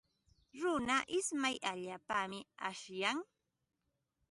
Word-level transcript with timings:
Runa 0.61 0.97
ismay 1.17 1.55
allaapaqmi 1.71 2.39
asyan. 2.69 3.17